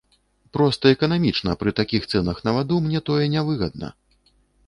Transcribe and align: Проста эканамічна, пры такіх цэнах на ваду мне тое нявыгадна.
Проста 0.55 0.87
эканамічна, 0.95 1.53
пры 1.63 1.73
такіх 1.81 2.09
цэнах 2.15 2.41
на 2.47 2.55
ваду 2.57 2.81
мне 2.85 2.99
тое 3.09 3.19
нявыгадна. 3.37 3.93